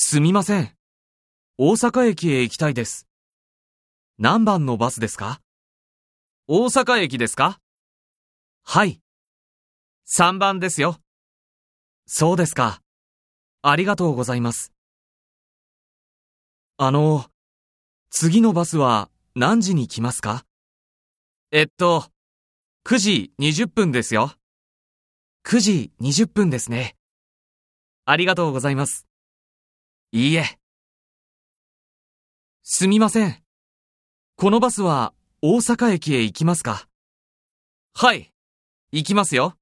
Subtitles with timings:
[0.00, 0.70] すみません。
[1.58, 3.08] 大阪駅へ行きたいです。
[4.16, 5.40] 何番のバスですか？
[6.46, 7.58] 大阪駅ですか？
[8.62, 9.00] はい。
[10.06, 10.98] 3番ですよ。
[12.06, 12.80] そうですか。
[13.62, 14.72] ありがとうございます。
[16.76, 17.24] あの、
[18.10, 20.44] 次のバスは何時に来ますか？
[21.50, 22.04] えっと、
[22.86, 24.30] 9時20分ですよ。
[25.44, 26.94] 9時20分ですね。
[28.04, 29.07] ありがとうございます。
[30.10, 30.58] いいえ。
[32.62, 33.42] すみません。
[34.36, 35.12] このバスは
[35.42, 36.88] 大阪駅へ行きますか？
[37.92, 38.32] はい。
[38.90, 39.54] 行きますよ。